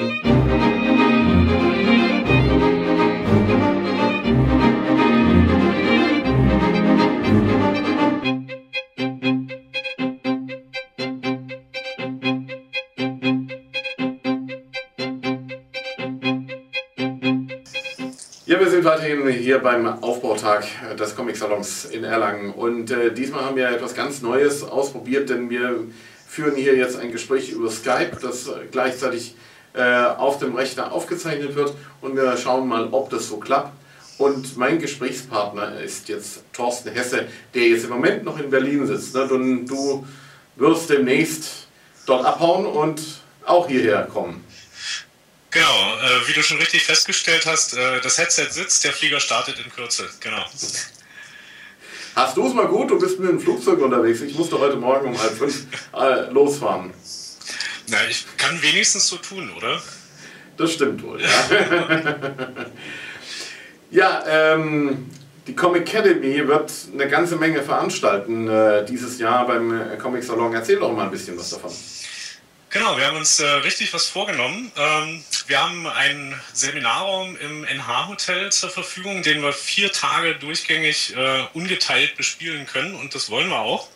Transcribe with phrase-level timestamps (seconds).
[0.00, 0.06] Ja,
[18.58, 20.64] wir sind weiterhin hier beim Aufbautag
[20.98, 22.54] des Comic-Salons in Erlangen.
[22.54, 25.84] Und äh, diesmal haben wir etwas ganz Neues ausprobiert, denn wir
[26.26, 29.34] führen hier jetzt ein Gespräch über Skype, das gleichzeitig
[29.72, 33.72] auf dem Rechner aufgezeichnet wird und wir schauen mal, ob das so klappt.
[34.18, 39.14] Und mein Gesprächspartner ist jetzt Thorsten Hesse, der jetzt im Moment noch in Berlin sitzt.
[39.14, 39.22] Ne?
[39.24, 40.06] Und du
[40.56, 41.68] wirst demnächst
[42.04, 43.00] dort abhauen und
[43.46, 44.44] auch hierher kommen.
[45.50, 49.58] Genau, äh, wie du schon richtig festgestellt hast, äh, das Headset sitzt, der Flieger startet
[49.58, 50.44] in Kürze, genau.
[52.14, 52.90] Hast du es mal gut?
[52.90, 54.20] Du bist mit dem Flugzeug unterwegs.
[54.20, 56.92] Ich musste heute Morgen um halb fünf äh, losfahren.
[57.90, 59.82] Na, ich kann wenigstens so tun, oder?
[60.56, 61.28] Das stimmt wohl, ja.
[63.90, 64.24] ja,
[64.54, 65.10] ähm,
[65.46, 70.54] die Comic Academy wird eine ganze Menge veranstalten äh, dieses Jahr beim äh, Comic Salon.
[70.54, 71.72] Erzähl doch mal ein bisschen was davon.
[72.68, 74.70] Genau, wir haben uns äh, richtig was vorgenommen.
[74.76, 81.42] Ähm, wir haben einen Seminarraum im NH-Hotel zur Verfügung, den wir vier Tage durchgängig äh,
[81.52, 83.88] ungeteilt bespielen können und das wollen wir auch.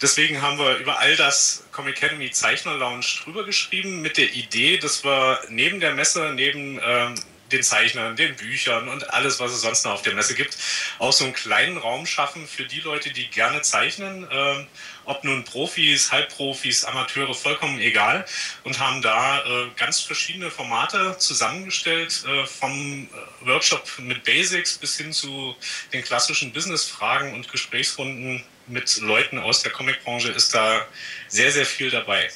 [0.00, 4.78] Deswegen haben wir über all das Comic Academy Zeichner Lounge drüber geschrieben mit der Idee,
[4.78, 7.14] dass wir neben der Messe, neben ähm,
[7.50, 10.56] den Zeichnern, den Büchern und alles, was es sonst noch auf der Messe gibt,
[10.98, 14.66] auch so einen kleinen Raum schaffen für die Leute, die gerne zeichnen, äh,
[15.04, 18.24] ob nun Profis, Halbprofis, Amateure, vollkommen egal.
[18.64, 23.08] Und haben da äh, ganz verschiedene Formate zusammengestellt, äh, vom
[23.42, 25.56] äh, Workshop mit Basics bis hin zu
[25.92, 30.86] den klassischen Business-Fragen und Gesprächsrunden mit Leuten aus der Comicbranche ist da
[31.28, 32.28] sehr, sehr viel dabei.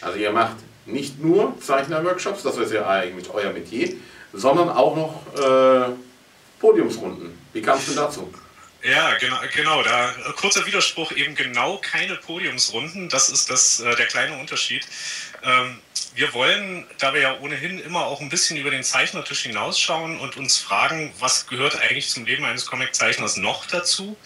[0.00, 3.94] Also ihr macht nicht nur Zeichner-Workshops, das ist ja eigentlich euer Metier,
[4.32, 5.92] sondern auch noch äh,
[6.58, 7.38] Podiumsrunden.
[7.52, 8.32] Wie kamst du dazu?
[8.82, 9.82] Ja, genau, genau.
[9.82, 13.08] Da äh, kurzer Widerspruch eben genau keine Podiumsrunden.
[13.08, 14.86] Das ist das äh, der kleine Unterschied.
[15.44, 15.78] Ähm,
[16.14, 20.36] wir wollen, da wir ja ohnehin immer auch ein bisschen über den Zeichnertisch hinausschauen und
[20.36, 24.16] uns fragen, was gehört eigentlich zum Leben eines Comiczeichners noch dazu,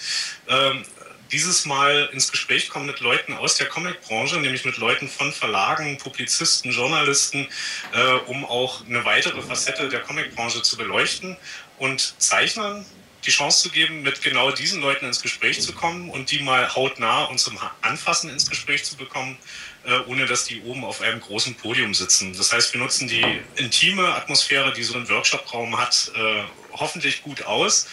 [0.48, 0.84] ähm,
[1.32, 5.98] dieses Mal ins Gespräch kommen mit Leuten aus der Comicbranche, nämlich mit Leuten von Verlagen,
[5.98, 7.48] Publizisten, Journalisten,
[7.92, 11.36] äh, um auch eine weitere Facette der Comicbranche zu beleuchten
[11.78, 12.86] und Zeichnern
[13.26, 16.74] die Chance zu geben, mit genau diesen Leuten ins Gespräch zu kommen und die mal
[16.74, 19.36] hautnah und zum Anfassen ins Gespräch zu bekommen,
[19.84, 22.34] äh, ohne dass die oben auf einem großen Podium sitzen.
[22.36, 23.24] Das heißt, wir nutzen die
[23.56, 26.42] intime Atmosphäre, die so ein Workshop-Raum hat, äh,
[26.72, 27.88] hoffentlich gut aus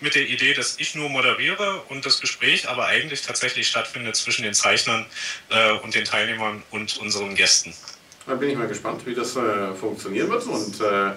[0.00, 4.42] mit der Idee, dass ich nur moderiere und das Gespräch aber eigentlich tatsächlich stattfindet zwischen
[4.42, 5.06] den Zeichnern
[5.50, 7.74] äh, und den Teilnehmern und unseren Gästen.
[8.26, 10.44] Da bin ich mal gespannt, wie das äh, funktionieren wird.
[10.44, 11.12] Und äh,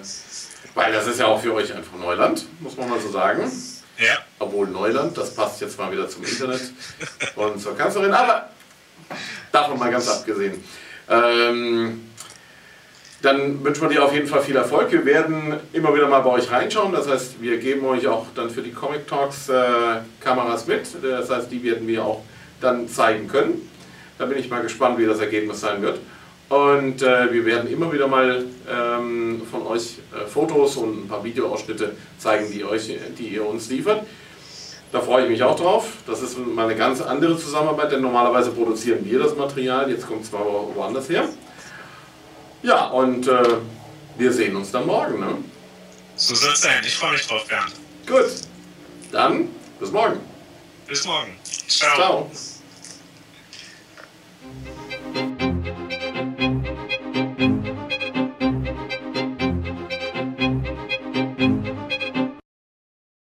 [0.74, 3.50] weil das ist ja auch für euch einfach Neuland, muss man mal so sagen.
[3.98, 4.18] Ja.
[4.38, 6.72] Obwohl Neuland, das passt jetzt mal wieder zum Internet
[7.36, 8.48] und zur Kanzlerin, aber
[9.50, 10.62] davon mal ganz abgesehen.
[11.08, 12.08] Ähm,
[13.20, 14.90] dann wünschen wir dir auf jeden Fall viel Erfolg.
[14.90, 16.92] Wir werden immer wieder mal bei euch reinschauen.
[16.92, 20.88] Das heißt, wir geben euch auch dann für die Comic Talks äh, Kameras mit.
[21.02, 22.24] Das heißt, die werden wir auch
[22.60, 23.70] dann zeigen können.
[24.18, 26.00] Da bin ich mal gespannt, wie das Ergebnis sein wird.
[26.52, 31.24] Und äh, wir werden immer wieder mal ähm, von euch äh, Fotos und ein paar
[31.24, 34.06] Videoausschnitte zeigen, die, euch, die ihr uns liefert.
[34.92, 35.86] Da freue ich mich auch drauf.
[36.06, 39.90] Das ist mal eine ganz andere Zusammenarbeit, denn normalerweise produzieren wir das Material.
[39.90, 41.26] Jetzt kommt es zwar woanders her.
[42.62, 43.42] Ja, und äh,
[44.18, 45.20] wir sehen uns dann morgen.
[45.20, 45.38] Ne?
[46.16, 46.82] So soll es sein.
[46.84, 47.72] Ich freue mich drauf, Bernd.
[48.06, 48.30] Gut.
[49.10, 49.48] Dann
[49.80, 50.20] bis morgen.
[50.86, 51.34] Bis morgen.
[51.66, 51.96] Ciao.
[51.96, 52.30] Ciao.